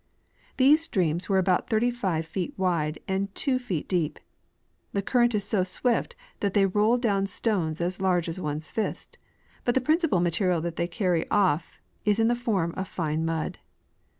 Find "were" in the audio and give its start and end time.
1.29-1.37